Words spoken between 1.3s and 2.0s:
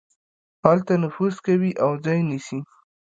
کوي او